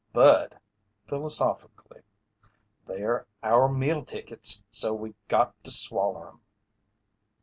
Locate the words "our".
3.43-3.69